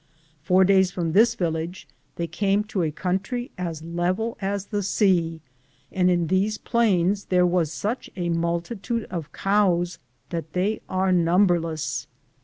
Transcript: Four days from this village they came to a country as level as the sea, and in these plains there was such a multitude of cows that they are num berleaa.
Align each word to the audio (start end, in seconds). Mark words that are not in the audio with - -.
Four 0.41 0.63
days 0.63 0.89
from 0.89 1.11
this 1.11 1.35
village 1.35 1.87
they 2.15 2.25
came 2.25 2.63
to 2.63 2.81
a 2.81 2.89
country 2.89 3.51
as 3.55 3.83
level 3.83 4.35
as 4.41 4.65
the 4.65 4.81
sea, 4.81 5.41
and 5.91 6.09
in 6.09 6.25
these 6.25 6.57
plains 6.57 7.25
there 7.25 7.45
was 7.45 7.71
such 7.71 8.09
a 8.15 8.29
multitude 8.29 9.03
of 9.11 9.31
cows 9.31 9.99
that 10.31 10.53
they 10.53 10.81
are 10.89 11.11
num 11.11 11.45
berleaa. 11.45 12.07